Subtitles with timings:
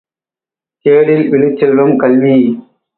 [0.85, 2.35] கேடில் விழுச்செல்வம் கல்வி.